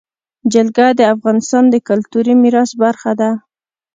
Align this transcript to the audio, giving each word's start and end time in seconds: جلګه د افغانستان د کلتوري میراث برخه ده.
جلګه 0.53 0.87
د 0.99 1.01
افغانستان 1.13 1.63
د 1.69 1.75
کلتوري 1.87 2.33
میراث 2.41 2.71
برخه 2.83 3.11
ده. 3.19 3.29